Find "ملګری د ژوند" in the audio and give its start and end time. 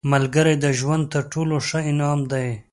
0.13-1.03